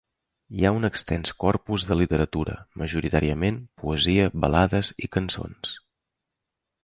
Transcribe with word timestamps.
Hi 0.59 0.63
ha 0.67 0.69
un 0.75 0.87
extens 0.87 1.33
corpus 1.43 1.83
de 1.89 1.97
literatura, 1.99 2.55
majoritàriament 2.83 3.59
poesia, 3.81 4.25
balades 4.47 4.89
i 5.05 5.11
cançons. 5.17 5.77